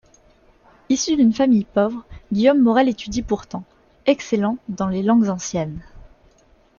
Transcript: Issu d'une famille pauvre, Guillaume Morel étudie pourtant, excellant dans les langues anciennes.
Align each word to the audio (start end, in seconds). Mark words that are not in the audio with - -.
Issu 0.89 1.15
d'une 1.15 1.31
famille 1.31 1.63
pauvre, 1.65 2.03
Guillaume 2.31 2.59
Morel 2.59 2.89
étudie 2.89 3.21
pourtant, 3.21 3.63
excellant 4.07 4.57
dans 4.67 4.87
les 4.87 5.03
langues 5.03 5.29
anciennes. 5.29 5.79